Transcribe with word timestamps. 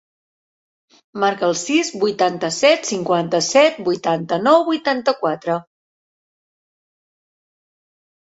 Marca 1.23 1.45
el 1.47 1.51
sis, 1.63 1.89
vuitanta-set, 2.03 2.87
cinquanta-set, 2.91 3.77
vuitanta-nou, 3.89 4.63
vuitanta-quatre. 4.71 5.57